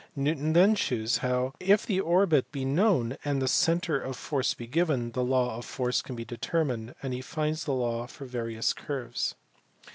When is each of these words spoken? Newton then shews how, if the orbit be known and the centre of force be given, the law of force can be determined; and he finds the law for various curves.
Newton 0.15 0.53
then 0.53 0.73
shews 0.73 1.17
how, 1.19 1.53
if 1.59 1.85
the 1.85 1.99
orbit 1.99 2.51
be 2.51 2.65
known 2.65 3.17
and 3.23 3.39
the 3.39 3.47
centre 3.47 3.99
of 4.01 4.17
force 4.17 4.55
be 4.55 4.65
given, 4.65 5.11
the 5.11 5.23
law 5.23 5.57
of 5.57 5.63
force 5.63 6.01
can 6.01 6.15
be 6.15 6.25
determined; 6.25 6.95
and 7.03 7.13
he 7.13 7.21
finds 7.21 7.65
the 7.65 7.73
law 7.75 8.07
for 8.07 8.25
various 8.25 8.73
curves. 8.73 9.35